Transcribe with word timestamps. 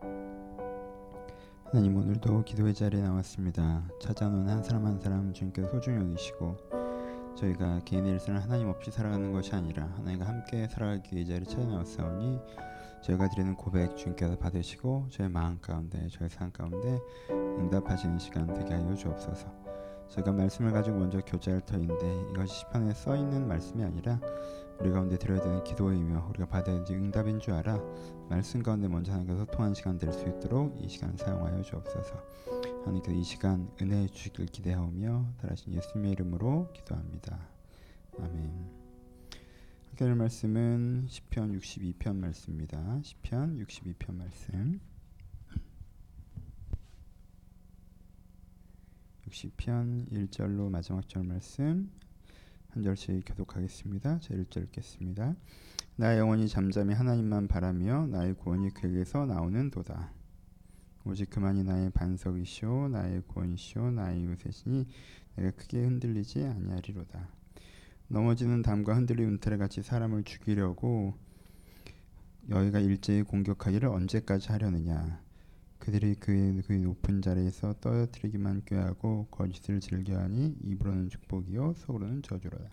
하나님 0.00 1.96
오늘도 1.96 2.44
기도의 2.44 2.74
자리에 2.74 3.02
나왔습니다. 3.02 3.88
찾아오는 4.00 4.48
한 4.48 4.62
사람 4.62 4.86
한 4.86 4.98
사람 5.00 5.32
주님께서 5.32 5.68
소중히 5.68 6.04
여기시고 6.04 6.56
저희가 7.36 7.80
개인의 7.84 8.12
일생을 8.12 8.42
하나님 8.42 8.68
없이 8.68 8.90
살아가는 8.90 9.32
것이 9.32 9.54
아니라 9.54 9.84
하나님과 9.96 10.26
함께 10.26 10.66
살아가기 10.68 11.14
위해 11.14 11.24
자리에 11.24 11.44
찾아 11.44 11.64
나왔사오니 11.64 12.38
저희가 13.02 13.28
드리는 13.28 13.54
고백 13.54 13.96
주님께서 13.96 14.38
받으시고 14.38 15.06
저희 15.10 15.28
마음 15.28 15.60
가운데 15.60 16.08
저희 16.10 16.28
삶 16.28 16.50
가운데 16.50 16.98
응답하시는 17.30 18.18
시간 18.18 18.52
되게 18.54 18.74
하여 18.74 18.94
주옵소서. 18.94 19.46
제가 20.08 20.32
말씀을 20.32 20.72
가지고 20.72 20.98
먼저 20.98 21.20
교제할 21.20 21.60
터인데 21.60 22.30
이것이 22.32 22.60
시편에 22.60 22.94
써 22.94 23.14
있는 23.14 23.46
말씀이 23.46 23.84
아니라 23.84 24.18
우리 24.80 24.90
가운데 24.90 25.18
드려야 25.18 25.40
되는 25.40 25.64
기도이며 25.64 26.28
우리가 26.30 26.46
받아야 26.46 26.84
되는 26.84 27.06
응답인 27.06 27.40
줄 27.40 27.54
알아 27.54 27.80
말씀 28.28 28.62
가운데 28.62 28.86
먼저 28.88 29.12
하나님께서 29.12 29.44
통한 29.46 29.74
시간 29.74 29.98
될 29.98 30.12
수 30.12 30.28
있도록 30.28 30.76
이 30.82 30.88
시간 30.88 31.16
사용하여 31.16 31.62
주옵소서. 31.62 32.14
하나님께서 32.84 33.16
이 33.16 33.22
시간 33.22 33.70
은혜 33.82 34.06
주시길 34.06 34.46
기대하오며 34.46 35.34
따라신 35.40 35.72
예수님의 35.74 36.12
이름으로 36.12 36.72
기도합니다. 36.72 37.38
아멘. 38.18 38.78
하늘 39.98 40.14
말씀은 40.14 41.06
시편 41.08 41.58
62편 41.58 42.16
말씀입니다. 42.16 43.00
시편 43.02 43.56
62편 43.56 44.14
말씀. 44.14 44.80
60편 49.26 50.10
1절로 50.10 50.70
마지막 50.70 51.06
절 51.08 51.24
말씀 51.24 51.90
한 52.70 52.82
절씩 52.82 53.22
교독하겠습니다. 53.24 54.20
제 54.20 54.34
1절 54.34 54.64
읽겠습니다. 54.64 55.34
나의 55.96 56.18
영혼이 56.18 56.48
잠잠히 56.48 56.92
하나님만 56.92 57.48
바라며 57.48 58.06
나의 58.08 58.34
구원이 58.34 58.74
그에게서 58.74 59.24
나오는 59.24 59.70
도다. 59.70 60.12
오직 61.04 61.30
그만이 61.30 61.64
나의 61.64 61.90
반석이시오 61.90 62.88
나의 62.88 63.22
구원이시오 63.26 63.90
나의 63.92 64.26
요새시니 64.26 64.86
내가 65.36 65.50
크게 65.52 65.82
흔들리지 65.82 66.44
아니하리로다. 66.44 67.28
넘어지는 68.08 68.62
담과 68.62 68.94
흔들린 68.94 69.28
은틀에 69.28 69.56
같이 69.56 69.82
사람을 69.82 70.24
죽이려고 70.24 71.14
여기가 72.50 72.80
일제히 72.80 73.22
공격하기를 73.22 73.88
언제까지 73.88 74.48
하려느냐 74.48 75.22
그들이 75.88 76.16
그의 76.16 76.60
그 76.66 76.74
높은 76.74 77.22
자리에서 77.22 77.72
떨어뜨리기만 77.80 78.60
꾀하고 78.66 79.26
거짓을 79.30 79.80
즐겨하니 79.80 80.58
입으로는 80.62 81.08
축복이요 81.08 81.72
속으로는 81.78 82.20
저주로다. 82.20 82.68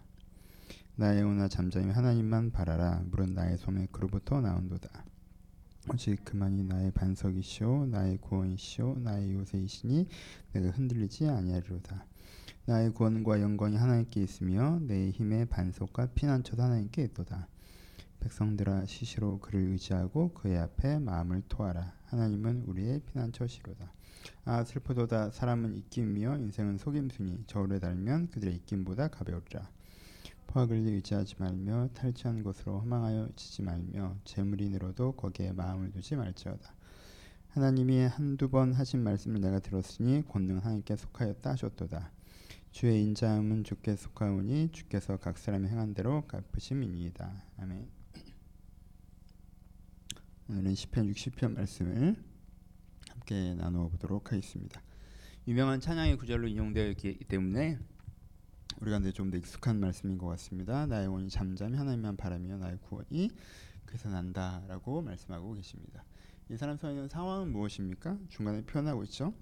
나의 0.97 1.21
영혼아 1.21 1.47
잠잠히 1.47 1.91
하나님만 1.91 2.51
바라라. 2.51 3.03
물은 3.05 3.33
나의 3.33 3.57
소매 3.57 3.87
그로부터 3.89 4.41
나온도다. 4.41 5.05
오직 5.93 6.25
그만이 6.25 6.65
나의 6.65 6.91
반석이시오 6.91 7.85
나의 7.85 8.17
구원이시오 8.17 8.97
나의 8.99 9.33
요새이시니 9.33 10.09
내가 10.51 10.71
흔들리지 10.71 11.29
아니하리로다. 11.29 12.05
나의 12.65 12.93
구원과 12.93 13.39
영광이 13.39 13.77
하나님께 13.77 14.21
있으며 14.21 14.77
내 14.81 15.11
힘의 15.11 15.45
반석과 15.45 16.07
피난처도 16.07 16.61
하나님께 16.61 17.03
있도다. 17.03 17.47
백성들아 18.25 18.85
시시로 18.85 19.37
그를 19.39 19.61
의지하고 19.69 20.33
그의 20.33 20.57
앞에 20.57 20.97
마음을 20.97 21.43
토하라. 21.47 21.93
하나님은 22.05 22.63
우리의 22.65 23.01
피난처시로다. 23.01 23.93
아 24.45 24.63
슬프도다 24.63 25.29
사람은 25.29 25.75
입김이며 25.75 26.37
인생은 26.37 26.79
속임수니 26.79 27.43
저울에 27.45 27.77
달면 27.79 28.27
그들의 28.31 28.55
입김보다 28.55 29.09
가벼우리라. 29.09 29.69
포악을 30.47 30.75
의지하지 30.75 31.35
말며 31.37 31.89
탈취한 31.93 32.41
것으로 32.41 32.79
허망하여 32.79 33.29
지지 33.35 33.61
말며 33.61 34.15
재물이 34.25 34.69
늘어도 34.69 35.11
거기에 35.11 35.51
마음을 35.51 35.91
두지 35.91 36.15
말지어다. 36.15 36.73
하나님이 37.49 38.05
한두 38.05 38.49
번 38.49 38.73
하신 38.73 39.03
말씀을 39.03 39.39
내가 39.39 39.59
들었으니 39.59 40.23
권능 40.27 40.57
하나님께 40.57 40.95
속하였다 40.95 41.51
하셨도다. 41.51 42.11
주의 42.71 43.03
인자함은 43.03 43.63
주께 43.63 43.95
속하오니 43.95 44.71
주께서 44.71 45.17
각 45.17 45.37
사람이 45.37 45.67
행한 45.67 45.93
대로 45.93 46.23
갚으심이니이다. 46.27 47.43
아멘. 47.59 47.94
오늘은 50.47 50.75
시편 50.75 51.11
60편 51.11 51.55
말씀을 51.55 52.15
함께 53.09 53.55
나누어 53.55 53.89
보도록 53.89 54.31
하겠습니다. 54.31 54.79
유명한 55.47 55.79
찬양의 55.79 56.17
구절로 56.17 56.47
인용되어 56.47 56.87
있기 56.89 57.17
때문에 57.27 57.79
우리가 58.79 58.99
근데 58.99 59.11
좀더 59.11 59.37
익숙한 59.37 59.79
말씀인 59.79 60.19
것 60.19 60.27
같습니다. 60.27 60.85
나의 60.85 61.05
영혼이 61.05 61.31
잠잠히 61.31 61.75
하나님만 61.75 62.15
바라며 62.15 62.57
나의 62.57 62.77
구원이 62.77 63.31
그래서 63.85 64.09
난다라고 64.09 65.01
말씀하고 65.01 65.53
계십니다. 65.53 66.05
이 66.51 66.57
사람 66.57 66.77
서 66.77 66.91
있는 66.91 67.09
상황은 67.09 67.51
무엇입니까? 67.51 68.19
중간에 68.29 68.61
표현하고 68.61 69.03
있죠. 69.05 69.33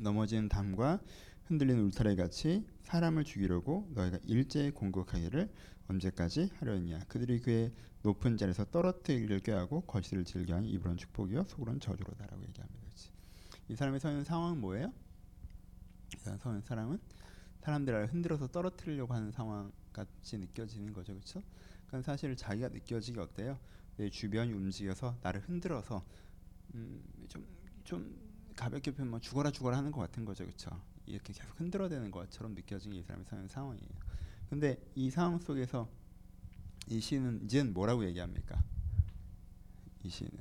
넘어진 0.00 0.50
담과 0.50 1.00
흔들린 1.44 1.78
울타리 1.78 2.16
같이 2.16 2.66
사람을 2.82 3.24
죽이려고 3.24 3.90
너희가 3.94 4.18
일제히 4.24 4.70
공격하기를 4.70 5.50
언제까지 5.90 6.50
하려느냐 6.58 7.00
그들이 7.08 7.40
그의 7.40 7.72
높은 8.02 8.36
자리에서 8.36 8.64
떨어뜨리기를 8.66 9.40
꾀하고 9.40 9.82
거짓을 9.82 10.24
즐겨하니 10.24 10.70
입으로는 10.70 10.96
축복이요 10.96 11.44
속으로는 11.44 11.80
저주로다라고 11.80 12.42
얘기합니다. 12.42 12.86
그치? 12.88 13.10
이 13.68 13.74
사람이 13.76 13.98
서 13.98 14.08
있는 14.10 14.24
상황은 14.24 14.60
뭐예요? 14.60 14.92
이 16.14 16.16
사람 16.18 16.38
서 16.38 16.50
있는 16.50 16.62
사람은 16.62 16.98
사람들을 17.60 18.12
흔들어서 18.12 18.46
떨어뜨리려고 18.46 19.12
하는 19.14 19.32
상황 19.32 19.70
같이 19.92 20.38
느껴지는 20.38 20.92
거죠, 20.92 21.12
그렇죠? 21.12 21.42
그건 21.86 22.02
사실 22.02 22.36
자기가 22.36 22.68
느껴지기 22.68 23.18
어때요? 23.18 23.58
내 23.96 24.08
주변이 24.08 24.52
움직여서 24.52 25.18
나를 25.22 25.42
흔들어서 25.42 26.04
음, 26.74 27.02
좀, 27.28 27.44
좀 27.84 28.18
가볍게 28.56 28.92
표현 28.92 29.10
뭐 29.10 29.18
죽어라 29.18 29.50
죽어라 29.50 29.76
하는 29.76 29.90
것 29.90 30.00
같은 30.00 30.24
거죠, 30.24 30.44
그렇죠? 30.44 30.70
이렇게 31.04 31.32
계속 31.32 31.60
흔들어대는 31.60 32.10
것처럼 32.10 32.54
느껴지는 32.54 32.96
이 32.96 33.02
사람이 33.02 33.24
사는 33.24 33.46
상황이에요. 33.48 34.09
근데 34.50 34.76
이 34.96 35.10
상황 35.10 35.38
속에서 35.38 35.88
이 36.88 37.00
시는 37.00 37.44
이제는 37.44 37.72
뭐라고 37.72 38.04
얘기합니까? 38.04 38.60
이 40.02 40.08
시는 40.10 40.32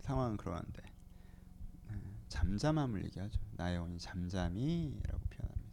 상황은 0.00 0.38
그러한데 0.38 0.82
네, 1.90 1.96
잠잠함을 2.28 3.04
얘기하죠. 3.04 3.38
나의 3.52 3.76
영혼이 3.76 3.98
잠잠이라고 3.98 5.20
표현합니다. 5.28 5.72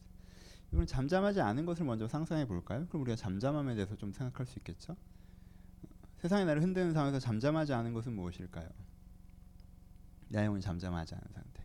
이건 0.74 0.86
잠잠하지 0.86 1.40
않은 1.40 1.66
것을 1.66 1.86
먼저 1.86 2.06
상상해 2.06 2.46
볼까요? 2.46 2.86
그럼 2.90 3.04
우리가 3.04 3.16
잠잠함에 3.16 3.76
대해서 3.76 3.96
좀 3.96 4.12
생각할 4.12 4.46
수 4.46 4.60
있겠죠? 4.60 4.98
세상이 6.18 6.44
나를 6.44 6.62
흔드는 6.62 6.92
상황에서 6.92 7.20
잠잠하지 7.20 7.72
않은 7.72 7.94
것은 7.94 8.14
무엇일까요? 8.14 8.68
나의 10.28 10.48
영혼이 10.48 10.62
잠잠하지 10.62 11.16
않은 11.16 11.28
상태. 11.34 11.64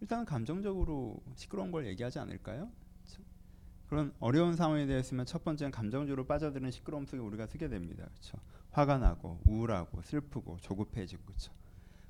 일단 0.00 0.24
감정적으로 0.24 1.22
시끄러운 1.34 1.70
걸 1.70 1.86
얘기하지 1.88 2.20
않을까요? 2.20 2.70
그런 3.92 4.10
어려운 4.20 4.56
상황에 4.56 4.86
대해서면 4.86 5.26
첫 5.26 5.44
번째는 5.44 5.70
감정적으로 5.70 6.24
빠져드는 6.24 6.70
시끄러움 6.70 7.04
속에 7.04 7.20
우리가 7.20 7.46
서게 7.46 7.68
됩니다. 7.68 8.06
그렇죠? 8.06 8.38
화가 8.70 8.96
나고 8.96 9.42
우울하고 9.44 10.00
슬프고 10.00 10.56
조급해지고 10.62 11.22
그렇죠? 11.24 11.52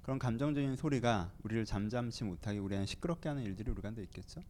그런 0.02 0.20
감정적인 0.20 0.76
소리가 0.76 1.32
우리를 1.42 1.64
잠잠치 1.64 2.22
못하게 2.22 2.60
우리 2.60 2.76
안 2.76 2.86
시끄럽게 2.86 3.28
하는 3.28 3.42
일들이 3.42 3.72
우리 3.72 3.82
가운데 3.82 4.00
있겠죠. 4.04 4.42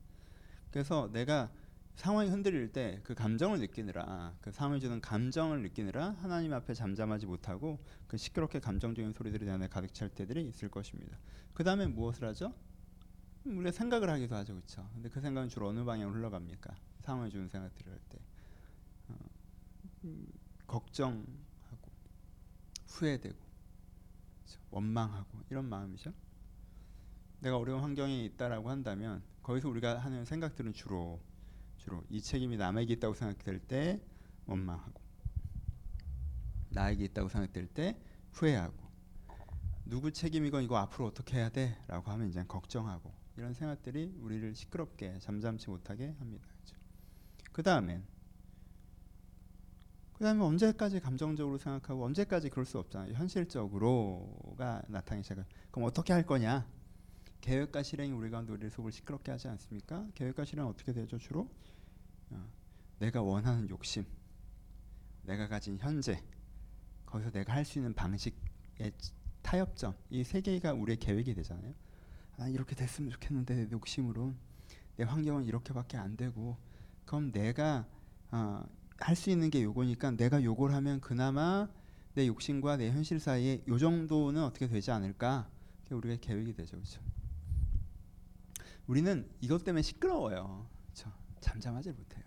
그래서 0.70 1.08
내가 1.10 1.50
상황이 1.94 2.28
흔들릴 2.28 2.70
때 2.70 3.00
그 3.02 3.14
감정을 3.14 3.60
느끼느라 3.60 4.34
그 4.42 4.52
상황이 4.52 4.78
주는 4.78 5.00
감정을 5.00 5.62
느끼느라 5.62 6.16
하나님 6.20 6.52
앞에 6.52 6.74
잠잠하지 6.74 7.24
못하고 7.24 7.78
그 8.08 8.18
시끄럽게 8.18 8.60
감정적인 8.60 9.14
소리들이 9.14 9.46
내 9.46 9.52
안에 9.52 9.68
가득 9.68 9.94
찰 9.94 10.10
때들이 10.10 10.46
있을 10.48 10.68
것입니다. 10.68 11.16
그 11.54 11.64
다음에 11.64 11.86
무엇을 11.86 12.28
하죠? 12.28 12.52
우리가 13.46 13.72
생각을 13.72 14.10
하기도 14.10 14.36
하죠, 14.36 14.52
그렇죠? 14.52 14.86
근데 14.92 15.08
그 15.08 15.22
생각은 15.22 15.48
주로 15.48 15.68
어느 15.68 15.82
방향으로 15.82 16.14
흘러갑니까? 16.18 16.76
상황을 17.02 17.30
주는 17.30 17.48
생각들을 17.48 17.92
할 17.92 18.00
때, 18.08 18.18
어, 19.08 19.14
음, 20.04 20.26
걱정하고 20.66 21.26
후회되고 22.86 23.36
그렇죠? 23.36 24.60
원망하고 24.70 25.38
이런 25.50 25.68
마음이죠. 25.68 26.12
내가 27.40 27.58
어려운 27.58 27.82
환경에 27.82 28.24
있다라고 28.24 28.70
한다면 28.70 29.22
거기서 29.42 29.68
우리가 29.68 29.98
하는 29.98 30.24
생각들은 30.24 30.72
주로 30.72 31.20
주로 31.76 32.04
이 32.08 32.20
책임이 32.22 32.56
남에게 32.56 32.94
있다고 32.94 33.14
생각될 33.14 33.58
때 33.58 34.00
원망하고 34.46 35.00
나에게 36.70 37.04
있다고 37.04 37.28
생각될 37.28 37.66
때 37.66 38.00
후회하고 38.32 38.82
누구 39.84 40.12
책임이건 40.12 40.62
이거 40.62 40.76
앞으로 40.76 41.06
어떻게 41.06 41.38
해야 41.38 41.48
돼라고 41.48 42.10
하면 42.12 42.28
이제 42.28 42.44
걱정하고 42.46 43.12
이런 43.36 43.52
생각들이 43.52 44.14
우리를 44.20 44.54
시끄럽게 44.54 45.18
잠잠치 45.18 45.68
못하게 45.68 46.14
합니다. 46.18 46.46
그렇죠? 46.46 46.76
그 47.52 47.62
다음엔 47.62 48.04
그 50.14 50.24
다음에 50.24 50.40
언제까지 50.42 51.00
감정적으로 51.00 51.58
생각하고 51.58 52.04
언제까지 52.04 52.48
그럴 52.50 52.64
수 52.64 52.78
없잖아요. 52.78 53.14
현실적으로가 53.14 54.82
나타나기 54.88 55.24
시작 55.24 55.44
그럼 55.70 55.88
어떻게 55.88 56.12
할 56.12 56.24
거냐? 56.24 56.66
계획과 57.40 57.82
실행이 57.82 58.12
우리 58.12 58.30
가운데 58.30 58.52
우리를 58.52 58.70
속을 58.70 58.92
시끄럽게 58.92 59.32
하지 59.32 59.48
않습니까? 59.48 60.06
계획과 60.14 60.44
실행은 60.44 60.70
어떻게 60.70 60.92
되죠? 60.92 61.18
주로 61.18 61.48
어, 62.30 62.48
내가 63.00 63.20
원하는 63.20 63.68
욕심, 63.68 64.04
내가 65.24 65.48
가진 65.48 65.76
현재, 65.78 66.22
거기서 67.06 67.30
내가 67.32 67.52
할 67.54 67.64
수 67.64 67.78
있는 67.80 67.92
방식에 67.94 68.92
타협점 69.42 69.94
이 70.10 70.22
세 70.22 70.40
개가 70.40 70.72
우리의 70.72 70.98
계획이 70.98 71.34
되잖아요. 71.34 71.74
아 72.38 72.46
이렇게 72.48 72.76
됐으면 72.76 73.10
좋겠는데 73.10 73.54
내 73.66 73.70
욕심으로 73.72 74.34
내 74.96 75.04
환경은 75.04 75.44
이렇게밖에 75.46 75.96
안 75.96 76.16
되고 76.16 76.56
그럼 77.04 77.32
내가 77.32 77.86
어, 78.30 78.64
할 78.98 79.16
수 79.16 79.30
있는 79.30 79.50
게 79.50 79.62
요거니까 79.62 80.12
내가 80.12 80.42
요걸 80.42 80.72
하면 80.72 81.00
그나마 81.00 81.68
내 82.14 82.26
욕심과 82.26 82.76
내 82.76 82.90
현실 82.90 83.18
사이에 83.18 83.62
요 83.68 83.78
정도는 83.78 84.42
어떻게 84.42 84.68
되지 84.68 84.90
않을까? 84.90 85.48
우리가 85.90 86.16
계획이 86.20 86.54
되죠, 86.54 86.76
그렇죠? 86.76 87.02
우리는 88.86 89.28
이것 89.40 89.64
때문에 89.64 89.82
시끄러워요, 89.82 90.66
그렇죠? 90.86 91.12
잠잠하지 91.40 91.90
못해요. 91.90 92.22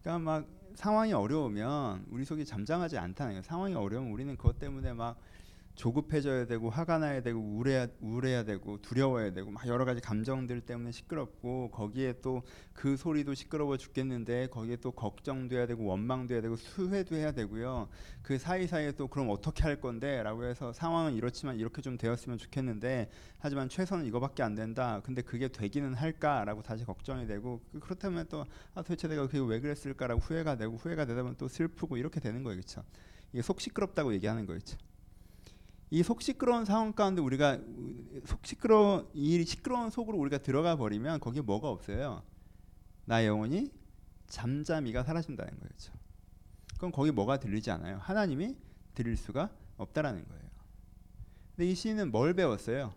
그러니까 0.00 0.18
막 0.18 0.48
상황이 0.74 1.12
어려우면 1.12 2.06
우리 2.08 2.24
속이 2.24 2.44
잠잠하지 2.44 2.98
않다는 2.98 3.32
거예요. 3.32 3.42
상황이 3.42 3.74
어려우면 3.74 4.12
우리는 4.12 4.36
그것 4.36 4.58
때문에 4.58 4.92
막 4.92 5.18
조급해져야 5.80 6.46
되고 6.46 6.68
화가 6.68 6.98
나야 6.98 7.22
되고 7.22 7.40
우울해야 7.40 7.88
우울해야 8.00 8.44
되고 8.44 8.80
두려워야 8.82 9.32
되고 9.32 9.50
막 9.50 9.66
여러 9.66 9.84
가지 9.84 10.00
감정들 10.00 10.60
때문에 10.60 10.92
시끄럽고 10.92 11.70
거기에 11.70 12.20
또 12.20 12.42
그 12.80 12.96
소리도 12.96 13.34
시끄러워 13.34 13.76
죽겠는데 13.76 14.46
거기에 14.46 14.76
또 14.76 14.92
걱정돼야 14.92 15.66
되고 15.66 15.84
원망돼야 15.84 16.40
되고 16.40 16.56
수회도 16.56 17.14
해야 17.14 17.30
되고요. 17.30 17.90
그 18.22 18.38
사이사이에 18.38 18.92
또 18.92 19.06
그럼 19.06 19.28
어떻게 19.28 19.64
할 19.64 19.78
건데 19.82 20.22
라고 20.22 20.44
해서 20.44 20.72
상황은 20.72 21.12
이렇지만 21.12 21.58
이렇게 21.58 21.82
좀 21.82 21.98
되었으면 21.98 22.38
좋겠는데 22.38 23.10
하지만 23.38 23.68
최선은 23.68 24.06
이거밖에 24.06 24.42
안 24.42 24.54
된다. 24.54 25.02
근데 25.04 25.20
그게 25.20 25.48
되기는 25.48 25.92
할까라고 25.92 26.62
다시 26.62 26.86
걱정이 26.86 27.26
되고 27.26 27.60
그 27.70 27.80
그렇다면 27.80 28.28
또 28.30 28.46
아, 28.74 28.80
도대체 28.80 29.08
내가 29.08 29.26
그게 29.26 29.40
왜 29.40 29.60
그랬을까라고 29.60 30.22
후회가 30.22 30.56
되고 30.56 30.76
후회가 30.76 31.04
되다 31.04 31.20
보면 31.20 31.36
또 31.36 31.48
슬프고 31.48 31.98
이렇게 31.98 32.18
되는 32.18 32.42
거예요. 32.42 32.56
그렇죠? 32.56 32.82
이게 33.34 33.42
속 33.42 33.60
시끄럽다고 33.60 34.14
얘기하는 34.14 34.46
거죠. 34.46 34.78
이 35.90 36.02
속 36.02 36.22
시끄러운 36.22 36.64
상황 36.64 36.92
가운데 36.92 37.20
우리가 37.20 37.58
속 38.24 38.46
시끄러 38.46 39.08
이 39.12 39.44
시끄러운 39.44 39.90
속으로 39.90 40.18
우리가 40.18 40.38
들어가 40.38 40.76
버리면 40.76 41.20
거기에 41.20 41.42
뭐가 41.42 41.68
없어요. 41.68 42.22
나의 43.06 43.26
영혼이 43.26 43.72
잠잠이가 44.28 45.02
사라진다는 45.02 45.58
거죠. 45.58 45.92
그럼 46.76 46.92
거기 46.92 47.10
뭐가 47.10 47.38
들리지 47.40 47.70
않아요. 47.72 47.98
하나님이 47.98 48.56
들릴 48.94 49.16
수가 49.16 49.50
없다라는 49.76 50.26
거예요. 50.28 50.42
근데 51.56 51.70
이 51.70 51.74
시인은 51.74 52.12
뭘 52.12 52.34
배웠어요? 52.34 52.94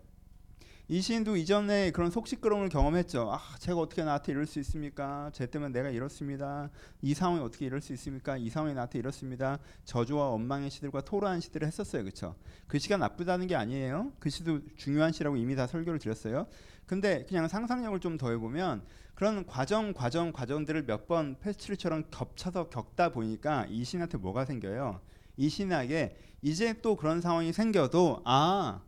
이 0.86 1.00
시인도 1.00 1.36
이전에 1.36 1.92
그런 1.92 2.10
속 2.10 2.26
시끄러움을 2.26 2.68
경험했죠. 2.68 3.30
아, 3.32 3.40
제가 3.58 3.78
어떻게 3.80 4.04
나한테 4.04 4.32
이럴 4.32 4.44
수 4.44 4.58
있습니까? 4.60 5.30
제 5.32 5.46
때문에 5.46 5.72
내가 5.72 5.88
이렇습니다. 5.88 6.68
이 7.00 7.14
상황이 7.14 7.40
어떻게 7.42 7.64
이럴 7.64 7.80
수 7.80 7.94
있습니까? 7.94 8.36
이 8.36 8.50
상황이 8.50 8.74
나한테 8.74 8.98
이렇습니다. 8.98 9.58
저주와 9.86 10.28
원망의 10.28 10.68
시들과 10.70 11.00
토로한 11.00 11.40
시들을 11.40 11.66
했었어요. 11.66 12.02
그렇죠? 12.02 12.36
그 12.66 12.78
시가 12.78 12.98
나쁘다는 12.98 13.46
게 13.46 13.54
아니에요. 13.56 14.12
그 14.18 14.28
시도 14.28 14.60
중요한 14.76 15.10
시라고 15.12 15.36
이미 15.38 15.56
다 15.56 15.66
설교를 15.66 15.98
드렸어요. 15.98 16.46
근데 16.84 17.24
그냥 17.24 17.48
상상력을 17.48 17.98
좀 18.00 18.18
더해 18.18 18.36
보면 18.36 18.82
그런 19.14 19.46
과정 19.46 19.94
과정 19.94 20.32
과정들을 20.32 20.84
몇 20.84 21.06
번 21.06 21.38
패스트리처럼 21.40 22.04
겹쳐서 22.10 22.68
겪다 22.68 23.08
보니까 23.10 23.66
이 23.70 23.84
신한테 23.84 24.18
뭐가 24.18 24.44
생겨요? 24.44 25.00
이 25.38 25.48
신에게 25.48 26.14
이제 26.42 26.74
또 26.82 26.94
그런 26.96 27.22
상황이 27.22 27.54
생겨도 27.54 28.20
아 28.26 28.82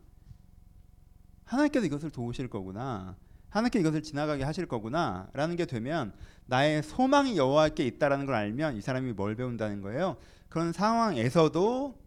하나님께서 1.47 1.85
이것을 1.85 2.11
도우실 2.11 2.49
거구나. 2.49 3.17
하나님께 3.49 3.79
이것을 3.79 4.03
지나가게 4.03 4.43
하실 4.43 4.67
거구나라는 4.67 5.55
게 5.55 5.65
되면 5.65 6.13
나의 6.45 6.83
소망이 6.83 7.37
여호와께 7.37 7.85
있다라는 7.87 8.25
걸 8.25 8.35
알면 8.35 8.75
이 8.75 8.81
사람이 8.81 9.13
뭘 9.13 9.35
배운다는 9.35 9.81
거예요. 9.81 10.17
그런 10.49 10.73
상황에서도 10.73 11.97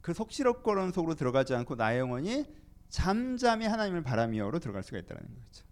그 0.00 0.12
속시럽거리는 0.12 0.92
속으로 0.92 1.14
들어가지 1.14 1.54
않고 1.54 1.76
나의 1.76 2.00
영혼이 2.00 2.44
잠잠히 2.88 3.66
하나님을 3.66 4.02
바라미어로 4.02 4.58
들어갈 4.58 4.82
수가 4.82 4.98
있다는 4.98 5.22
거죠. 5.22 5.64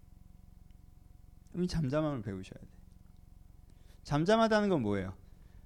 이 1.55 1.67
잠잠함을 1.67 2.21
배우셔야 2.21 2.59
돼. 2.59 2.67
잠잠하다는 4.03 4.69
건 4.69 4.81
뭐예요? 4.81 5.13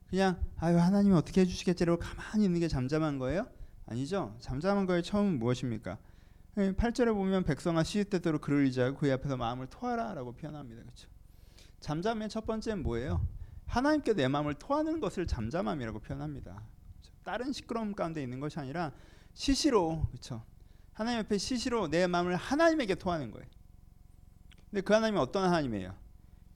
그냥 0.09 0.39
아유 0.57 0.79
하나님이 0.79 1.13
어떻게 1.15 1.41
해주시겠지라고 1.41 1.99
가만히 1.99 2.45
있는 2.45 2.59
게 2.59 2.67
잠잠한 2.67 3.19
거예요? 3.19 3.47
아니죠. 3.85 4.35
잠잠한 4.39 4.85
거의 4.87 5.03
처음은 5.03 5.37
무엇입니까? 5.37 5.97
8절에 6.55 7.13
보면 7.13 7.43
백성아 7.43 7.83
시윗대대로 7.83 8.39
그를 8.39 8.65
의지하고 8.65 8.97
그의 8.97 9.13
앞에서 9.13 9.37
마음을 9.37 9.67
토하라라고 9.67 10.33
표현합니다. 10.33 10.81
그렇죠? 10.81 11.07
잠잠의 11.79 12.29
첫 12.29 12.45
번째는 12.45 12.83
뭐예요? 12.83 13.25
하나님께 13.67 14.13
내 14.13 14.27
마음을 14.27 14.53
토하는 14.55 14.99
것을 14.99 15.25
잠잠함이라고 15.27 15.99
표현합니다. 15.99 16.51
그렇죠? 16.51 17.13
다른 17.23 17.53
시끄러움 17.53 17.93
가운데 17.93 18.21
있는 18.21 18.39
것이 18.39 18.59
아니라 18.59 18.91
시시로 19.33 20.07
그렇죠? 20.09 20.43
하나님 20.93 21.21
앞에 21.21 21.37
시시로 21.37 21.87
내 21.87 22.05
마음을 22.05 22.35
하나님에게 22.35 22.95
토하는 22.95 23.31
거예요. 23.31 23.47
근데 24.69 24.81
그 24.81 24.93
하나님이 24.93 25.19
어떤 25.19 25.45
하나님이에요? 25.45 25.95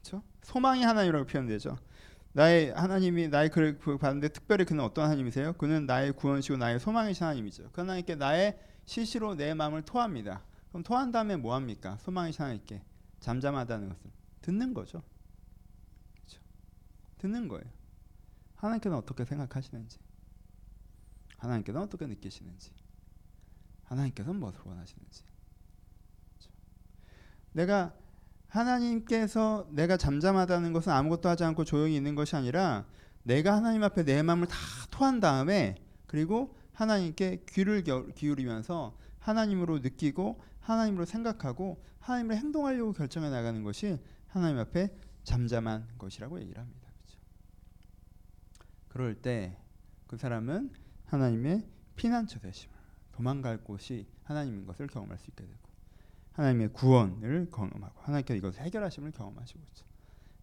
그렇죠? 0.01 0.23
소망의 0.43 0.83
하나님이라고 0.83 1.25
표현되죠. 1.25 1.77
나의 2.33 2.73
하나님이 2.73 3.29
나의 3.29 3.49
글을 3.49 3.79
받는데 3.79 4.27
특별히 4.27 4.65
그는 4.65 4.83
어떤 4.83 5.05
하나님이세요? 5.05 5.53
그는 5.53 5.85
나의 5.85 6.11
구원이시고 6.11 6.57
나의 6.57 6.81
소망이신 6.81 7.23
하나님이죠. 7.23 7.69
그 7.71 7.79
하나님께 7.79 8.15
나의 8.15 8.59
시시로 8.85 9.35
내 9.35 9.53
마음을 9.53 9.83
토합니다. 9.83 10.43
그럼 10.69 10.83
토한 10.83 11.11
다음에 11.11 11.35
뭐 11.35 11.55
합니까? 11.55 11.97
소망이신 12.01 12.41
하나님께 12.41 12.81
잠잠하다는 13.19 13.89
것은 13.89 14.11
듣는 14.41 14.73
거죠. 14.73 15.01
그렇죠? 16.13 16.41
듣는 17.17 17.47
거예요. 17.47 17.65
하나님께는 18.55 18.97
어떻게 18.97 19.25
생각하시는지, 19.25 19.97
하나님께는 21.37 21.81
어떻게 21.81 22.05
느끼시는지, 22.05 22.71
하나님께서는 23.85 24.39
무엇을 24.39 24.59
원하시는지. 24.65 25.23
그렇죠? 26.29 26.51
내가 27.53 27.93
하나님께서 28.47 29.67
내가 29.71 29.97
잠잠하다는 29.97 30.73
것은 30.73 30.91
아무것도 30.91 31.27
하지 31.27 31.43
않고 31.43 31.65
조용히 31.65 31.95
있는 31.95 32.15
것이 32.15 32.35
아니라 32.35 32.85
내가 33.23 33.55
하나님 33.55 33.83
앞에 33.83 34.03
내 34.03 34.21
마음을 34.21 34.47
다 34.47 34.55
토한 34.91 35.19
다음에 35.19 35.75
그리고 36.05 36.55
하나님께 36.75 37.45
귀를 37.49 37.83
기울이면서 38.15 38.97
하나님으로 39.19 39.79
느끼고 39.79 40.41
하나님으로 40.59 41.05
생각하고 41.05 41.83
하나님을 41.99 42.37
행동하려고 42.37 42.93
결정해 42.93 43.29
나가는 43.29 43.63
것이 43.63 43.99
하나님 44.27 44.59
앞에 44.59 44.95
잠잠한 45.23 45.87
것이라고 45.97 46.39
얘기를 46.41 46.61
합니다. 46.61 46.87
그렇죠? 46.93 47.19
그럴 48.89 49.15
때 49.15 49.65
그 50.07 50.17
사람은 50.17 50.71
하나님의 51.05 51.67
피난처 51.95 52.39
되심을 52.39 52.75
도망갈 53.11 53.63
곳이 53.63 54.07
하나님인 54.23 54.65
것을 54.65 54.87
경험할 54.87 55.17
수 55.17 55.29
있게 55.29 55.45
되고 55.45 55.59
하나님의 56.33 56.73
구원을 56.73 57.49
경험하고 57.51 58.01
하나님께서 58.01 58.37
이것을 58.37 58.61
해결하심을 58.61 59.11
경험하시고 59.11 59.59
있죠. 59.59 59.85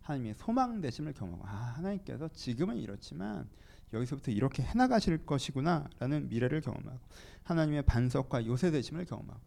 하나님의 0.01 0.35
소망 0.35 0.81
되심을 0.81 1.13
경험하고 1.13 1.47
아 1.47 1.75
하나님께서 1.77 2.29
지금은 2.29 2.77
이렇지만 2.77 3.49
여기서부터 3.93 4.31
이렇게 4.31 4.63
해나가실 4.63 5.27
것이구나라는 5.27 6.29
미래를 6.29 6.61
경험하고 6.61 7.01
하나님의 7.45 7.83
반석과 7.83 8.47
요새 8.47 8.71
되심을 8.71 9.05
경험하고 9.05 9.41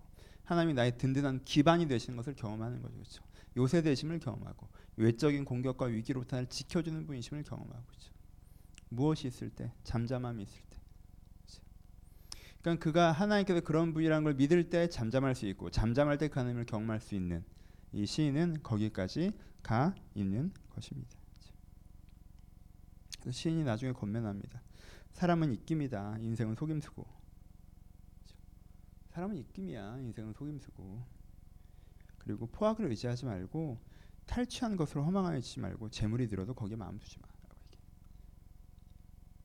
하나님이 0.43 0.73
나의 0.73 0.97
든든한 0.97 1.43
기반이 1.43 1.87
되시는 1.87 2.17
것을 2.17 2.35
경험하는 2.35 2.81
거죠. 2.81 2.93
그렇죠? 2.93 3.23
요새 3.57 3.81
되심을 3.81 4.19
경험하고 4.19 4.67
외적인 4.97 5.45
공격과 5.45 5.85
위기로부터 5.85 6.37
나를 6.37 6.49
지켜주는 6.49 7.05
분이심을 7.07 7.43
경험하고 7.43 7.83
그렇죠? 7.85 8.11
무엇이 8.89 9.27
있을 9.27 9.49
때 9.49 9.71
잠잠함이 9.83 10.43
있을 10.43 10.61
때 10.69 10.77
그러니까 12.61 12.83
그가 12.83 13.11
하나님께서 13.11 13.61
그런 13.61 13.93
분이라는 13.93 14.23
걸 14.23 14.33
믿을 14.33 14.69
때 14.71 14.89
잠잠할 14.89 15.35
수 15.35 15.45
있고 15.45 15.69
잠잠할 15.69 16.17
때 16.17 16.27
그 16.27 16.39
하나님을 16.39 16.65
경험할 16.65 16.99
수 16.99 17.13
있는 17.13 17.43
이 17.93 18.05
시인은 18.05 18.63
거기까지 18.63 19.31
가 19.61 19.93
있는 20.15 20.51
것입니다. 20.69 21.24
시인이 23.31 23.63
나중에 23.63 23.91
건면합니다. 23.91 24.61
사람은 25.11 25.51
입김이다. 25.53 26.17
인생은 26.19 26.55
속임수고. 26.55 27.05
사람은 29.09 29.37
입김이야. 29.37 29.99
인생은 29.99 30.33
속임수고. 30.33 31.03
그리고 32.17 32.47
포악을 32.47 32.89
의지하지 32.89 33.25
말고 33.25 33.79
탈취한 34.25 34.75
것으로 34.75 35.03
허망하지 35.03 35.59
말고 35.59 35.89
재물이 35.89 36.27
들어도 36.27 36.53
거기에 36.53 36.75
마음 36.75 36.99
두지 36.99 37.19
마. 37.19 37.27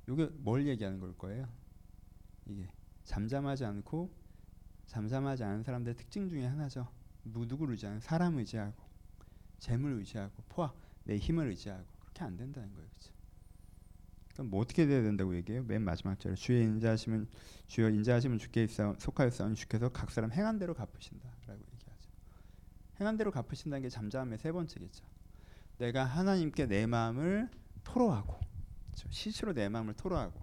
이게 0.09 0.27
뭘 0.39 0.67
얘기하는 0.67 0.99
걸 0.99 1.17
거예요? 1.17 1.49
이게 2.47 2.69
잠잠하지 3.05 3.65
않고 3.65 4.11
잠잠하지 4.87 5.45
않은 5.45 5.63
사람들의 5.63 5.97
특징 5.97 6.29
중에 6.29 6.47
하나죠. 6.47 6.89
누구를 7.23 7.75
의지하는 7.75 8.01
사람 8.01 8.39
의지하고 8.39 8.83
재물 9.59 9.93
의지하고 9.93 10.43
포화 10.49 10.73
내 11.05 11.17
힘을 11.17 11.49
의지하고 11.49 11.85
그렇게 12.01 12.25
안 12.25 12.37
된다는 12.37 12.75
거예요. 12.75 12.89
그렇죠? 12.89 13.13
그럼 14.33 14.51
뭐 14.51 14.61
어떻게 14.61 14.87
돼야 14.87 15.03
된다고 15.03 15.35
얘기해요? 15.37 15.65
맨 15.65 15.83
마지막 15.83 16.19
절에 16.19 16.35
주의 16.35 16.63
인자하시면 16.65 17.29
주여 17.67 17.91
인자하시면 17.91 18.39
주께 18.39 18.67
속하였사오니 18.67 19.55
주께서 19.55 19.89
각 19.89 20.11
사람 20.11 20.33
행한 20.33 20.59
대로 20.59 20.75
갚으신다라고 20.75 21.61
얘기하죠. 21.75 22.11
행한 23.01 23.17
대로 23.17 23.31
갚으신다는 23.31 23.83
게 23.83 23.89
잠잠함의 23.89 24.39
세 24.39 24.53
번째겠죠. 24.53 25.05
내가 25.79 26.05
하나님께 26.05 26.67
내 26.67 26.87
마음을 26.87 27.49
토로하고 27.85 28.39
그렇죠? 28.87 29.09
시시로 29.11 29.53
내 29.53 29.69
마음을 29.69 29.95
토로하고 29.95 30.41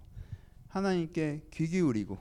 하나님께 0.68 1.48
귀 1.52 1.66
기울이고 1.68 2.18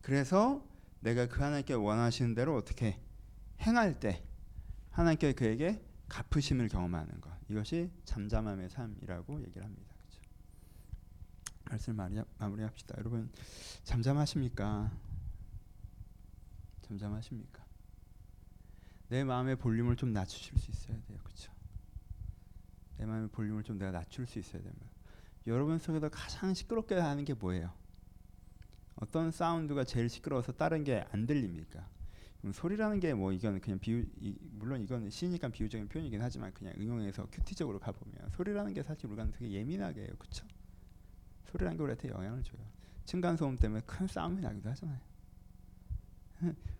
그래서 0.00 0.66
내가 1.00 1.28
그 1.28 1.40
하나님께 1.40 1.74
원하시는 1.74 2.34
대로 2.34 2.56
어떻게 2.56 2.98
행할 3.60 4.00
때 4.00 4.24
하나님께 4.90 5.34
그에게 5.34 5.84
갚으심을 6.08 6.68
경험하는 6.68 7.20
것 7.20 7.30
이것이 7.48 7.90
잠잠함의 8.04 8.70
삶이라고 8.70 9.42
얘기를 9.42 9.64
합니다. 9.64 9.91
말씀 11.72 11.96
마무리, 11.96 12.20
마무리합시다. 12.38 12.96
여러분 12.98 13.30
잠잠하십니까? 13.82 14.92
잠잠하십니까? 16.82 17.64
내 19.08 19.24
마음의 19.24 19.56
볼륨을 19.56 19.96
좀 19.96 20.12
낮추실 20.12 20.58
수 20.58 20.70
있어야 20.70 21.00
돼요. 21.06 21.18
그렇죠? 21.24 21.50
내 22.98 23.06
마음의 23.06 23.30
볼륨을 23.30 23.62
좀 23.62 23.78
내가 23.78 23.90
낮출 23.90 24.26
수 24.26 24.38
있어야 24.38 24.62
됩니다. 24.62 24.86
여러분 25.46 25.78
속에서 25.78 26.10
가장 26.10 26.52
시끄럽게 26.52 26.94
하는 26.96 27.24
게 27.24 27.32
뭐예요? 27.32 27.72
어떤 28.96 29.30
사운드가 29.30 29.84
제일 29.84 30.10
시끄러워서 30.10 30.52
다른 30.52 30.84
게 30.84 31.02
안 31.10 31.24
들립니까? 31.26 31.88
소리라는 32.52 33.00
게 33.00 33.14
뭐 33.14 33.32
이건 33.32 33.60
그냥 33.62 33.78
비유 33.78 34.04
이, 34.20 34.36
물론 34.58 34.82
이건 34.82 35.08
시니까 35.08 35.48
비유적인 35.48 35.88
표현이긴 35.88 36.20
하지만 36.20 36.52
그냥 36.52 36.74
응용해서 36.78 37.28
큐티적으로 37.32 37.78
가보면 37.78 38.28
소리라는 38.32 38.74
게 38.74 38.82
사실 38.82 39.06
우리가 39.06 39.30
되게 39.30 39.52
예민하게 39.52 40.02
해요, 40.02 40.10
그렇죠? 40.18 40.44
소리라는 41.52 41.76
게 41.76 41.82
우리한테 41.82 42.08
영향을 42.08 42.42
줘요. 42.42 42.60
층간 43.04 43.36
소음 43.36 43.56
때문에 43.56 43.82
큰 43.86 44.06
싸움이 44.06 44.40
나기도 44.40 44.70
하잖아요. 44.70 44.98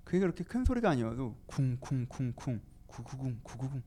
그게 0.05 0.19
그렇게 0.19 0.43
큰 0.43 0.65
소리가 0.65 0.91
아니어도 0.91 1.37
쿵쿵쿵쿵 1.47 2.61
구구궁 2.87 3.41
구구궁 3.43 3.83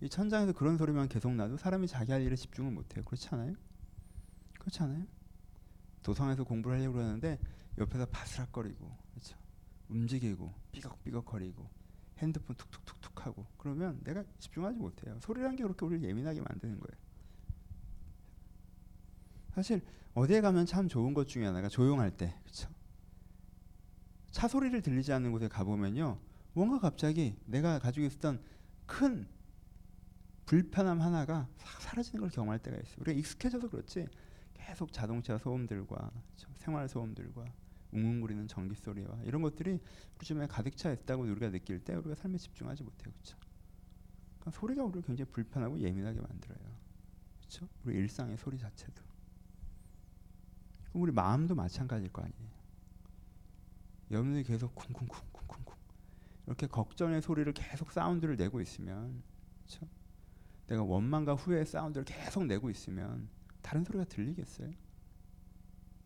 이 0.00 0.08
천장에서 0.08 0.52
그런 0.52 0.76
소리만 0.76 1.08
계속 1.08 1.32
나도 1.32 1.56
사람이 1.56 1.88
자기 1.88 2.12
할 2.12 2.22
일에 2.22 2.36
집중을 2.36 2.70
못해요. 2.70 3.04
그렇지 3.04 3.28
않아요? 3.32 3.54
그렇지 4.60 4.82
않아요? 4.82 5.04
도성에서 6.02 6.44
공부를 6.44 6.78
하려고 6.78 6.94
그러는데 6.94 7.38
옆에서 7.78 8.06
바스락거리고 8.06 8.96
그렇죠? 9.10 9.36
움직이고 9.88 10.52
삐걱삐걱거리고 10.72 11.68
핸드폰 12.18 12.54
툭툭툭툭 12.56 13.26
하고 13.26 13.46
그러면 13.56 14.00
내가 14.04 14.22
집중하지 14.38 14.78
못해요. 14.78 15.18
소리라는 15.20 15.56
게 15.56 15.64
그렇게 15.64 15.84
우리를 15.84 16.08
예민하게 16.08 16.40
만드는 16.40 16.78
거예요. 16.78 17.03
사실 19.54 19.82
어디에 20.14 20.40
가면 20.40 20.66
참 20.66 20.88
좋은 20.88 21.14
것 21.14 21.28
중에 21.28 21.46
하나가 21.46 21.68
조용할 21.68 22.10
때 22.10 22.34
그렇죠? 22.42 22.68
차 24.30 24.48
소리를 24.48 24.80
들리지 24.82 25.12
않는 25.12 25.30
곳에 25.30 25.48
가보면요 25.48 26.18
뭔가 26.54 26.80
갑자기 26.80 27.36
내가 27.46 27.78
가지고 27.78 28.06
있었던 28.06 28.42
큰 28.86 29.28
불편함 30.46 31.00
하나가 31.00 31.48
싹 31.56 31.80
사라지는 31.80 32.20
걸 32.20 32.30
경험할 32.30 32.58
때가 32.58 32.76
있어요. 32.76 32.96
우리가 32.98 33.18
익숙해져서 33.18 33.70
그렇지 33.70 34.08
계속 34.54 34.92
자동차 34.92 35.38
소음들과 35.38 36.10
생활 36.56 36.88
소음들과 36.88 37.44
웅웅거리는 37.92 38.48
전기 38.48 38.74
소리와 38.74 39.20
이런 39.24 39.40
것들이 39.40 39.80
우리 40.16 40.26
주변에 40.26 40.46
가득 40.48 40.76
차 40.76 40.92
있다고 40.92 41.22
우리가 41.22 41.50
느낄 41.50 41.78
때 41.78 41.94
우리가 41.94 42.16
삶에 42.16 42.38
집중하지 42.38 42.82
못해요, 42.82 43.12
그렇죠? 43.12 43.36
그러니까 44.40 44.50
소리가 44.58 44.82
우리를 44.84 45.02
굉장히 45.02 45.30
불편하고 45.30 45.78
예민하게 45.78 46.20
만들어요, 46.20 46.58
그렇죠? 47.38 47.68
우리 47.84 47.94
일상의 47.94 48.36
소리 48.36 48.58
자체도. 48.58 49.13
우리 50.94 51.12
마음도 51.12 51.54
마찬가지일 51.54 52.12
거 52.12 52.22
아니에요. 52.22 52.54
여러분들이 54.10 54.44
계속 54.44 54.74
쿵쿵쿵쿵쿵쿵 54.74 55.74
이렇게 56.46 56.66
걱정의 56.66 57.22
소리를 57.22 57.52
계속 57.52 57.90
사운드를 57.90 58.36
내고 58.36 58.60
있으면, 58.60 59.22
그렇죠? 59.66 59.88
내가 60.66 60.82
원망과 60.82 61.34
후회의 61.34 61.66
사운드를 61.66 62.04
계속 62.04 62.44
내고 62.46 62.70
있으면 62.70 63.28
다른 63.62 63.82
소리가 63.82 64.04
들리겠어요? 64.04 64.70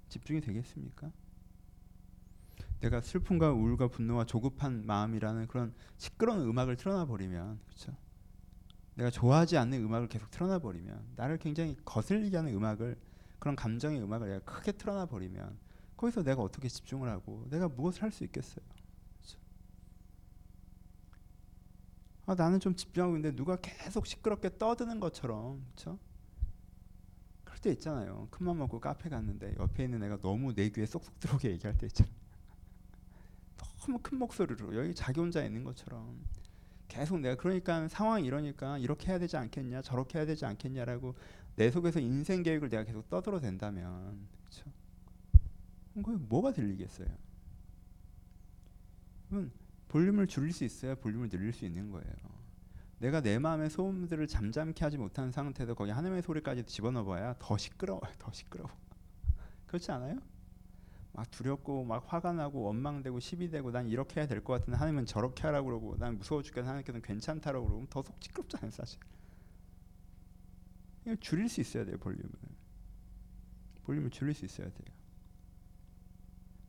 집중이 0.09 0.41
되겠습니까? 0.41 1.11
내가 2.81 3.01
슬픔과 3.01 3.53
우울과 3.53 3.89
분노와 3.89 4.25
조급한 4.25 4.87
마음이라는 4.87 5.49
그런 5.49 5.75
시끄러운 5.97 6.49
음악을 6.49 6.77
틀어놔 6.77 7.07
버리면 7.07 7.59
그렇죠? 7.67 7.97
내가 8.95 9.11
좋아하지 9.11 9.59
않는 9.59 9.85
음악을 9.85 10.09
계속 10.09 10.31
틀어놔 10.31 10.61
버리면 10.61 11.05
나를 11.17 11.39
굉장히 11.39 11.77
거슬리게 11.85 12.37
하는 12.37 12.55
음악을 12.55 12.97
그런 13.39 13.57
감정의 13.57 14.03
음악을 14.03 14.29
내가 14.29 14.41
크게 14.45 14.73
틀어놔 14.73 15.07
버리면 15.07 15.59
거기서 15.97 16.23
내가 16.23 16.43
어떻게 16.43 16.69
집중을 16.69 17.09
하고 17.09 17.47
내가 17.51 17.69
무엇을 17.69 18.03
할 18.03 18.11
수 18.13 18.25
있겠어요? 18.25 18.65
그렇죠? 19.19 19.39
아, 22.27 22.35
나는 22.35 22.61
좀 22.61 22.75
집중하고 22.75 23.17
있는데 23.17 23.35
누가 23.37 23.57
계속 23.57 24.07
시끄럽게 24.07 24.59
떠드는 24.59 25.01
것처럼 25.01 25.65
그렇죠? 25.75 25.99
그럴 27.45 27.59
때 27.61 27.71
있잖아요. 27.73 28.29
큰맘 28.31 28.59
먹고 28.59 28.81
카페 28.81 29.09
갔는데 29.09 29.55
옆에 29.59 29.85
있는 29.85 30.03
애가 30.05 30.21
너무 30.21 30.55
내 30.55 30.69
귀에 30.71 30.87
쏙쏙 30.87 31.19
들어오게 31.21 31.51
얘기할 31.53 31.77
때 31.79 31.87
있잖아. 31.87 32.11
너무 33.87 33.99
큰 34.03 34.19
목소리로 34.19 34.77
여기 34.77 34.95
자기 34.95 35.21
혼자 35.21 35.45
있는 35.45 35.65
것처럼 35.65 36.25
계속 36.99 37.21
내가 37.21 37.37
그러니까 37.37 37.87
상황이 37.87 38.27
이러니까 38.27 38.77
이렇게 38.79 39.11
해야 39.11 39.19
되지 39.21 39.37
않겠냐 39.37 39.83
저렇게 39.83 40.19
해야 40.19 40.27
되지 40.27 40.45
않겠냐라고 40.45 41.15
내 41.55 41.71
속에서 41.71 42.01
인생 42.01 42.43
계획을 42.43 42.69
내가 42.69 42.83
계속 42.83 43.09
떠들어 43.09 43.41
댄다면 43.41 44.27
그렇죠? 44.43 44.71
뭐가 46.29 46.53
들리겠어요? 46.53 47.09
그럼 49.29 49.53
볼륨을 49.89 50.27
줄일 50.27 50.53
수 50.53 50.65
있어야 50.65 50.95
볼륨을 50.97 51.29
늘릴 51.29 51.53
수 51.53 51.65
있는 51.65 51.91
거예요. 51.91 52.13
내가 52.99 53.21
내 53.21 53.39
마음의 53.39 53.71
소음들을 53.71 54.27
잠잠케 54.27 54.85
하지 54.85 54.99
못한 54.99 55.31
상태에서 55.31 55.75
거기 55.75 55.93
하나님의 55.93 56.23
소리까지 56.23 56.65
집어넣어봐야 56.65 57.37
더 57.39 57.57
시끄러워요. 57.57 58.03
더 58.19 58.33
시끄러워. 58.33 58.71
그렇지 59.67 59.93
않아요? 59.93 60.19
막 61.13 61.31
두렵고 61.31 61.85
막 61.85 62.05
화가 62.07 62.33
나고 62.33 62.61
원망되고 62.63 63.19
시비 63.21 63.51
되고 63.51 63.71
난 63.71 63.89
이렇게 63.89 64.21
해야 64.21 64.27
될 64.29 64.43
것 64.45 64.53
같은데 64.55 64.77
하나님은 64.77 65.07
저렇게 65.07 65.43
하라고 65.45 65.67
그러고 65.67 65.97
난 65.99 66.17
무서워 66.19 66.43
죽겠는 66.43 66.69
하나님께서는 66.69 67.03
괜찮다라고 67.03 67.67
그러고 67.67 67.87
더 67.87 68.03
속 68.03 68.17
시끄럽잖아요 68.21 68.71
사실. 68.71 69.01
줄일 71.21 71.49
수 71.49 71.61
있어야 71.61 71.85
돼요 71.85 71.97
볼륨을. 71.99 72.29
볼륨을 73.85 74.11
줄일 74.11 74.35
수 74.35 74.45
있어야 74.45 74.69
돼요. 74.69 74.95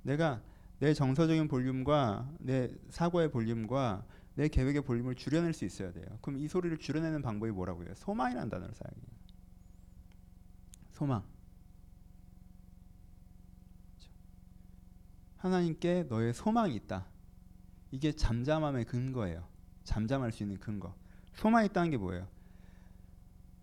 내가 0.03 0.41
내 0.79 0.93
정서적인 0.93 1.49
볼륨과 1.49 2.31
내 2.39 2.69
사고의 2.89 3.29
볼륨과 3.31 4.05
내 4.35 4.47
계획의 4.47 4.83
볼륨을 4.83 5.15
줄여낼 5.15 5.51
수 5.53 5.65
있어야 5.65 5.91
돼요. 5.91 6.05
그럼 6.21 6.39
이 6.39 6.47
소리를 6.47 6.77
줄여내는 6.77 7.21
방법이 7.21 7.51
뭐라고 7.51 7.83
해요? 7.83 7.93
소망이라는 7.95 8.49
단어를 8.49 8.73
사용해요. 8.73 9.09
소망 10.91 11.23
하나님께 15.39 16.05
너의 16.09 16.33
소망이 16.33 16.75
있다. 16.75 17.05
이게 17.91 18.11
잠잠함의 18.11 18.85
근거예요. 18.85 19.43
잠잠할 19.83 20.31
수 20.31 20.43
있는 20.43 20.59
근거. 20.59 20.93
소망이 21.33 21.67
있다는 21.67 21.91
게 21.91 21.97
뭐예요? 21.97 22.27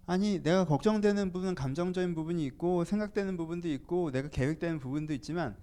아니 0.06 0.42
내가 0.42 0.64
걱정되는 0.64 1.32
부분, 1.32 1.54
감정적인 1.54 2.14
부분이 2.14 2.44
있고 2.46 2.84
생각되는 2.84 3.36
부분도 3.36 3.68
있고 3.68 4.10
내가 4.10 4.28
계획되는 4.28 4.78
부분도 4.78 5.12
있지만 5.14 5.56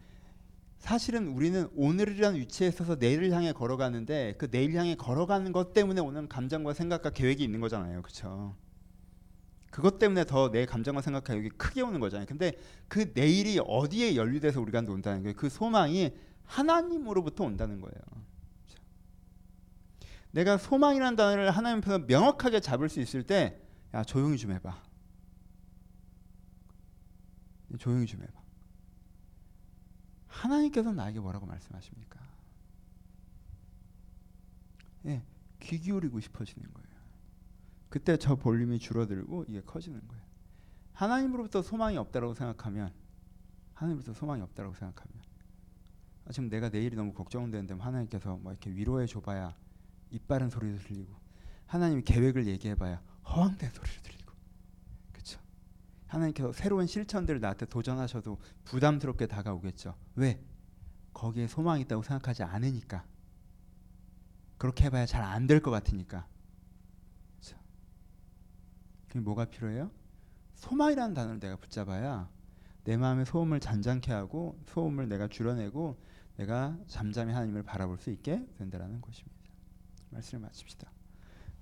사실은 0.78 1.30
우리는 1.30 1.68
오늘이라는 1.76 2.40
위치에 2.40 2.68
있어서 2.68 2.96
내일을 2.96 3.32
향해 3.32 3.54
걸어가는데 3.54 4.36
그 4.38 4.52
내일 4.52 4.76
향해 4.76 4.96
걸어가는 4.96 5.52
것 5.52 5.74
때문에 5.74 6.02
오는 6.02 6.28
감정과 6.28 6.74
생각과 6.74 7.12
계획이 7.12 7.44
있는 7.44 7.62
거잖아요. 7.62 8.02
그렇죠? 8.02 8.56
그것 9.74 9.98
때문에 9.98 10.24
더 10.26 10.52
내 10.52 10.68
감정과 10.68 11.02
생각과 11.02 11.36
여기 11.36 11.50
크게 11.50 11.82
오는 11.82 12.00
거잖아요. 12.00 12.28
근데 12.28 12.52
그 12.88 13.12
내일이 13.16 13.60
어디에 13.60 14.16
연루돼서 14.16 14.62
우리가 14.62 14.84
온다는 14.88 15.24
거예요. 15.24 15.36
그 15.36 15.50
소망이 15.50 16.16
하나님으로부터 16.44 17.44
온다는 17.44 17.82
거예요. 17.82 17.96
내가 20.30 20.60
소망이라는 20.60 21.16
단어를 21.16 21.50
하나님 21.50 21.80
앞에서 21.80 22.00
명확하게 22.00 22.60
잡을 22.60 22.88
수 22.88 23.00
있을 23.00 23.24
때, 23.24 23.60
야 23.96 24.04
조용히 24.04 24.38
좀 24.38 24.52
해봐. 24.52 24.80
조용히 27.80 28.06
좀 28.06 28.22
해봐. 28.22 28.44
하나님께서 30.28 30.92
나에게 30.92 31.20
뭐라고 31.20 31.48
말씀하십니까? 31.48 32.20
예, 35.08 35.24
귀 35.60 35.80
기울이고 35.80 36.20
싶어지는 36.20 36.72
거예요. 36.72 36.93
그때 37.94 38.18
저 38.18 38.36
볼륨이 38.36 38.80
줄어들고 38.80 39.46
이게 39.48 39.62
커지는 39.62 40.02
거예요. 40.08 40.24
하나님으로부터 40.94 41.62
소망이 41.62 41.96
없다라고 41.98 42.34
생각하면 42.34 42.92
하나님으로부터 43.76 44.18
소망이 44.20 44.42
없다라고 44.42 44.74
생각하면 44.74 45.22
아, 46.26 46.32
지금 46.32 46.50
내가 46.50 46.70
내일이 46.70 46.96
너무 46.96 47.14
걱정되는데 47.14 47.76
하나님께서 47.76 48.38
뭐 48.38 48.52
이렇게 48.52 48.72
위로해 48.72 49.06
줘봐야 49.06 49.56
이빠른 50.10 50.50
소리도 50.50 50.80
들리고 50.80 51.14
하나님이 51.68 52.02
계획을 52.02 52.48
얘기해봐야 52.48 53.00
허황된 53.28 53.70
소리를 53.72 54.02
들리고 54.02 54.34
그렇죠? 55.12 55.40
하나님께서 56.08 56.52
새로운 56.52 56.88
실천들을 56.88 57.42
나한테 57.42 57.68
도전하셔도 57.68 58.40
부담스럽게 58.64 59.28
다가오겠죠. 59.28 59.96
왜? 60.16 60.44
거기에 61.14 61.46
소망이 61.46 61.84
있다고 61.84 62.02
생각하지 62.02 62.42
않으니까 62.42 63.06
그렇게 64.58 64.86
해봐야 64.86 65.06
잘 65.06 65.22
안 65.22 65.46
될 65.46 65.62
것 65.62 65.70
같으니까 65.70 66.28
그게 69.14 69.20
뭐가 69.20 69.46
필요해요? 69.46 69.92
소망이라는 70.56 71.14
단어를 71.14 71.40
내가 71.40 71.56
붙잡아야 71.58 72.32
내 72.84 72.98
마음의 72.98 73.28
소음을 73.28 73.60
잔잔케 73.60 74.12
하고 74.12 74.60
소음을 74.66 75.08
내가 75.08 75.28
줄여내고 75.28 76.02
내가 76.38 76.76
잠잠히 76.88 77.32
하나님을 77.32 77.62
바라볼 77.62 78.00
수 78.00 78.10
있게 78.10 78.44
된다라는 78.58 79.02
것입니다. 79.02 79.38
말씀을 80.10 80.42
마칩시다. 80.42 80.92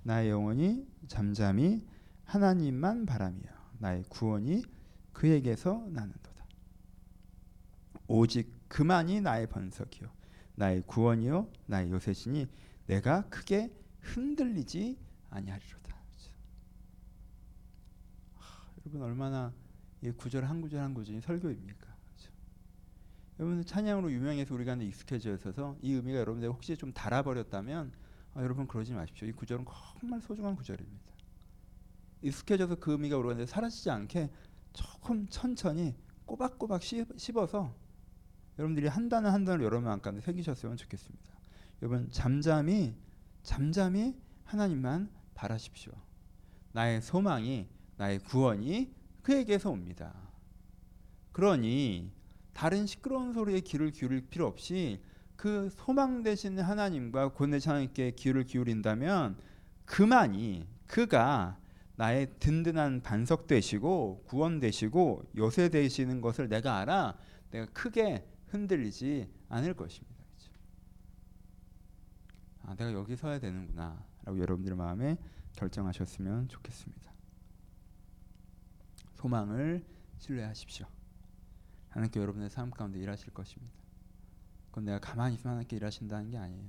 나의 0.02 0.30
영혼이 0.30 0.86
잠잠히 1.08 1.86
하나님만 2.24 3.04
바라며 3.04 3.42
나의 3.78 4.04
구원이 4.08 4.64
그에게서 5.12 5.86
나는도다. 5.90 6.46
오직 8.08 8.50
그만이 8.68 9.20
나의 9.20 9.46
번석이요 9.48 10.10
나의 10.54 10.82
구원이요 10.86 11.50
나의 11.66 11.90
요새시니 11.90 12.46
내가 12.86 13.28
크게 13.28 13.70
흔들리지 14.00 14.98
아니하리로다. 15.28 15.82
그렇죠? 16.12 16.32
하, 18.36 18.81
여러분 18.92 19.02
얼마나 19.08 19.52
이 20.02 20.10
구절 20.10 20.44
한 20.44 20.60
구절 20.60 20.80
한 20.80 20.92
구절이 20.92 21.22
설교입니까? 21.22 21.86
그렇죠? 21.86 22.32
여러분 23.38 23.64
찬양으로 23.64 24.12
유명해서 24.12 24.54
우리가 24.54 24.74
익숙해져 24.74 25.34
있어서 25.34 25.76
이 25.80 25.94
의미가 25.94 26.18
여러분들 26.18 26.50
혹시 26.50 26.76
좀 26.76 26.92
달아버렸다면 26.92 27.92
아, 28.34 28.42
여러분 28.42 28.66
그러지 28.66 28.92
마십시오. 28.92 29.26
이 29.26 29.32
구절은 29.32 29.64
정말 29.98 30.20
소중한 30.20 30.54
구절입니다. 30.54 31.12
익숙해져서 32.20 32.76
그 32.76 32.92
의미가 32.92 33.16
우리한테 33.16 33.46
사라지지 33.46 33.90
않게 33.90 34.30
조금 34.74 35.26
천천히 35.28 35.96
꼬박꼬박 36.26 36.82
씹어서 36.82 37.74
여러분들이 38.58 38.88
한 38.88 39.08
단어 39.08 39.30
한 39.30 39.44
단어 39.44 39.64
여러 39.64 39.80
명 39.80 40.00
가운데 40.00 40.20
새기셨으면 40.20 40.76
좋겠습니다. 40.76 41.32
여러분 41.80 42.10
잠잠히 42.10 42.94
잠잠히 43.42 44.20
하나님만 44.44 45.10
바라십시오. 45.34 45.92
나의 46.72 47.00
소망이 47.00 47.68
나의 47.96 48.18
구원이 48.20 48.92
그에게서 49.22 49.70
옵니다. 49.70 50.12
그러니 51.32 52.10
다른 52.52 52.86
시끄러운 52.86 53.32
소리에 53.32 53.60
귀를 53.60 53.90
기울일 53.90 54.28
필요 54.28 54.46
없이 54.46 55.00
그 55.36 55.70
소망 55.70 56.22
되신 56.22 56.58
하나님과 56.58 57.32
권내 57.32 57.58
하나님께 57.64 58.12
귀를 58.12 58.44
기울인다면 58.44 59.36
그만이 59.84 60.66
그가 60.86 61.58
나의 61.96 62.30
든든한 62.38 63.02
반석 63.02 63.46
되시고 63.46 64.24
구원 64.26 64.60
되시고 64.60 65.24
요새 65.36 65.68
되시는 65.68 66.20
것을 66.20 66.48
내가 66.48 66.78
알아 66.78 67.16
내가 67.50 67.66
크게 67.72 68.26
흔들리지 68.48 69.28
않을 69.48 69.74
것입니다. 69.74 70.24
그렇죠? 70.24 70.52
아, 72.62 72.74
내가 72.74 72.92
여기 72.92 73.16
서야 73.16 73.38
되는구나라고 73.38 74.38
여러분들 74.38 74.74
마음에 74.76 75.16
결정하셨으면 75.56 76.48
좋겠습니다. 76.48 77.11
소망을 79.22 79.84
신뢰하십시오. 80.18 80.86
하나님께 81.90 82.18
여러분의 82.18 82.50
삶 82.50 82.72
가운데 82.72 82.98
일하실 82.98 83.32
것입니다. 83.32 83.72
그건 84.70 84.84
내가 84.86 84.98
가만히 84.98 85.36
있으면 85.36 85.52
하나님께 85.52 85.76
일하신다는 85.76 86.30
게 86.30 86.38
아니에요. 86.38 86.64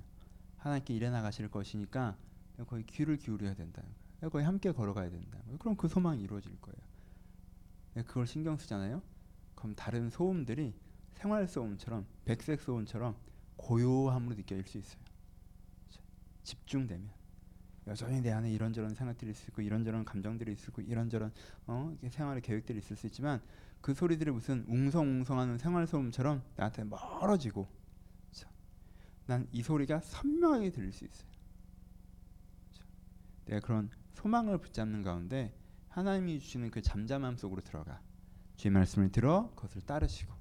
하나님께 0.57 0.93
일해 0.93 1.09
나가실 1.09 1.49
것이니까 1.49 2.15
거의 2.67 2.83
귀를 2.85 3.17
기울여야 3.17 3.55
된다는 3.55 3.89
거예요. 3.89 4.29
거의 4.29 4.45
함께 4.45 4.71
걸어가야 4.71 5.09
된다. 5.09 5.39
그럼 5.57 5.75
그 5.75 5.87
소망이 5.87 6.21
이루어질 6.21 6.55
거예요. 6.61 8.05
그걸 8.05 8.27
신경 8.27 8.55
쓰잖아요. 8.55 9.01
그럼 9.55 9.73
다른 9.75 10.09
소음들이 10.11 10.75
생활 11.13 11.47
소음처럼 11.47 12.05
백색 12.25 12.61
소음처럼 12.61 13.15
고요함으로 13.55 14.35
느껴질 14.35 14.65
수 14.65 14.77
있어요. 14.77 15.01
집중되면 16.43 17.09
여전히 17.87 18.21
내 18.21 18.31
안에 18.31 18.51
이런저런 18.51 18.93
생각들이 18.95 19.31
있을 19.31 19.53
거 19.53 19.61
이런저런 19.61 20.05
감정들이 20.05 20.53
있을 20.53 20.71
거 20.73 20.81
이런저런 20.81 21.31
어, 21.67 21.95
생활의 22.09 22.41
계획들이 22.41 22.77
있을 22.77 22.95
수 22.95 23.07
있지만 23.07 23.41
그 23.81 23.93
소리들이 23.93 24.31
무슨 24.31 24.65
웅성웅성하는 24.67 25.57
생활 25.57 25.85
소음처럼 25.87 26.41
나한테 26.55 26.85
멀어지고 26.85 27.67
난 29.25 29.47
이 29.51 29.61
소리가 29.61 30.01
선명하게 30.01 30.71
들릴 30.71 30.91
수 30.91 31.05
있어요. 31.05 31.27
내가 33.45 33.59
그런 33.65 33.89
소망을 34.13 34.57
붙잡는 34.57 35.01
가운데 35.01 35.53
하나님이 35.89 36.39
주시는 36.39 36.71
그 36.71 36.81
잠잠함 36.81 37.37
속으로 37.37 37.61
들어가 37.61 38.01
주의 38.57 38.71
말씀을 38.71 39.11
들어 39.11 39.51
그것을 39.55 39.81
따르시고 39.81 40.33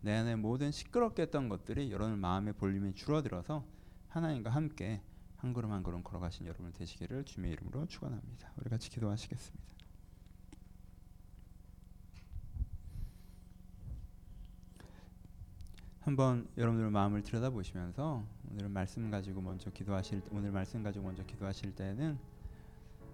내 0.00 0.12
안에 0.14 0.36
모든 0.36 0.70
시끄럽게 0.70 1.22
했던 1.22 1.48
것들이 1.48 1.90
여러분 1.90 2.18
마음의 2.18 2.54
볼륨이 2.54 2.94
줄어들어서 2.94 3.66
하나님과 4.08 4.50
함께 4.50 5.02
한 5.44 5.52
걸음 5.52 5.72
한 5.72 5.82
걸음 5.82 6.02
걸어가신 6.02 6.46
여러분 6.46 6.72
되시기를 6.72 7.24
주님의 7.24 7.52
이름으로 7.52 7.84
축원합니다. 7.84 8.50
우리 8.56 8.70
같이 8.70 8.88
기도하시겠습니다. 8.88 9.62
한번 16.00 16.48
여러분들 16.56 16.88
마음을 16.90 17.22
들여다보시면서 17.22 18.24
오늘 18.50 18.70
말씀 18.70 19.10
가지고 19.10 19.42
먼저 19.42 19.70
기도하실 19.70 20.22
오늘 20.30 20.50
말씀 20.50 20.82
가지고 20.82 21.04
먼저 21.04 21.22
기도하실 21.22 21.74
때는 21.74 22.18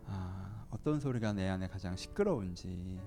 아, 0.06 0.66
어떤 0.70 1.00
소리가 1.00 1.32
내 1.32 1.48
안에 1.48 1.66
가장 1.66 1.96
시끄러운지 1.96 3.00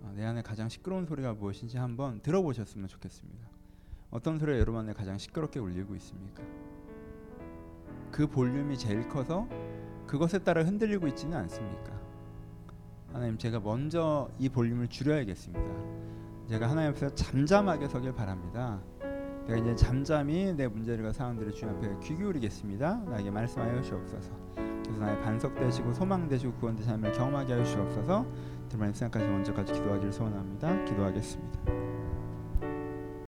어, 0.00 0.12
내 0.14 0.24
안에 0.24 0.42
가장 0.42 0.68
시끄러운 0.68 1.06
소리가 1.06 1.34
무엇인지 1.34 1.76
한번 1.76 2.22
들어보셨으면 2.22 2.86
좋겠습니다. 2.86 3.48
어떤 4.10 4.38
소리가 4.38 4.60
여러분 4.60 4.82
안에 4.82 4.92
가장 4.92 5.18
시끄럽게 5.18 5.58
울리고 5.58 5.96
있습니까? 5.96 6.44
그 8.14 8.28
볼륨이 8.28 8.78
제일 8.78 9.08
커서 9.08 9.48
그것에 10.06 10.38
따라 10.38 10.62
흔들리고 10.62 11.08
있지는 11.08 11.36
않습니까? 11.36 11.90
하나님 13.12 13.36
제가 13.36 13.58
먼저 13.58 14.28
이 14.38 14.48
볼륨을 14.48 14.86
줄여야겠습니다. 14.86 15.72
제가 16.48 16.70
하나님 16.70 16.90
앞에서 16.90 17.12
잠잠하게 17.16 17.88
서길 17.88 18.14
바랍니다. 18.14 18.80
내가 19.48 19.58
이제 19.58 19.74
잠잠히 19.74 20.52
내 20.52 20.68
문제들과 20.68 21.12
상황들을 21.12 21.54
주님 21.54 21.74
앞에 21.74 21.88
귀 22.04 22.14
기울이겠습니다. 22.14 22.98
나에게 22.98 23.32
말씀하여 23.32 23.82
주옵소서. 23.82 24.30
그래서 24.54 25.00
나의 25.00 25.20
반석 25.20 25.52
되시고 25.56 25.92
소망 25.92 26.28
되시고 26.28 26.52
구원 26.60 26.76
되시는 26.76 27.12
경험하게 27.14 27.54
하여 27.54 27.64
주옵소서. 27.64 28.24
들만 28.68 28.92
생각까지 28.92 29.28
먼저까지 29.28 29.72
기도하기를 29.72 30.12
소원합니다. 30.12 30.84
기도하겠습니다. 30.84 31.83